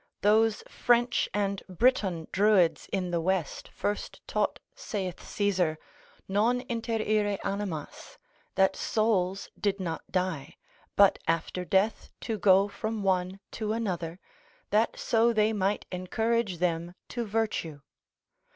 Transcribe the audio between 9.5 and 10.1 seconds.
did not